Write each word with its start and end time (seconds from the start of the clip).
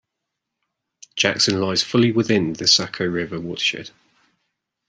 Jackson 1.15 1.61
lies 1.61 1.83
fully 1.83 2.11
within 2.11 2.53
the 2.53 2.65
Saco 2.67 3.05
River 3.05 3.39
watershed. 3.39 3.91